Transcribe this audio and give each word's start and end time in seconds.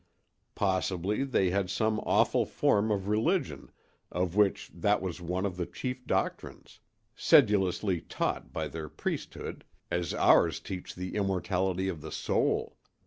Possibly 0.55 1.23
they 1.23 1.51
had 1.51 1.69
some 1.69 1.99
awful 1.99 2.43
form 2.43 2.89
of 2.89 3.07
religion 3.07 3.69
of 4.11 4.35
which 4.35 4.71
that 4.73 4.99
was 4.99 5.21
one 5.21 5.45
of 5.45 5.57
the 5.57 5.67
chief 5.67 6.07
doctrines, 6.07 6.79
sedulously 7.15 8.01
taught 8.01 8.51
by 8.51 8.67
their 8.67 8.89
priesthood, 8.89 9.63
as 9.91 10.11
ours 10.15 10.59
teach 10.59 10.95
the 10.95 11.13
immortality 11.13 11.87
of 11.87 12.01
the 12.01 12.11
soul. 12.11 12.79